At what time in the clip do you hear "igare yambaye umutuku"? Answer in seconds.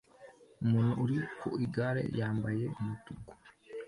1.65-3.31